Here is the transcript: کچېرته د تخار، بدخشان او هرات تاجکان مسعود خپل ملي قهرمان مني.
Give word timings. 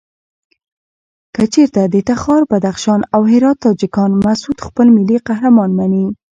کچېرته 1.35 1.81
د 1.93 1.95
تخار، 2.09 2.41
بدخشان 2.51 2.99
او 3.15 3.21
هرات 3.31 3.57
تاجکان 3.65 4.11
مسعود 4.25 4.57
خپل 4.67 4.87
ملي 4.97 5.17
قهرمان 5.27 5.69
مني. 5.77 6.05